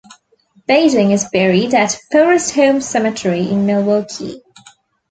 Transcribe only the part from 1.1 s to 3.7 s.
is buried at Forest Home Cemetery in